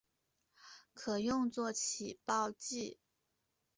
[0.95, 2.97] 可用作起爆剂。